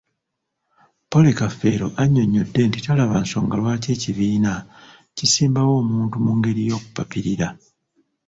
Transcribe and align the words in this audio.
Polly 1.09 1.33
Kafeero 1.39 1.87
annyonnyodde 2.01 2.59
nti 2.65 2.79
tebalaba 2.83 3.15
nsonga 3.23 3.55
lwaki 3.61 3.87
ekibiina 3.95 4.53
kisimbawo 5.17 5.71
omuntu 5.81 6.15
mungeri 6.25 6.61
y'okupapirira. 6.69 7.47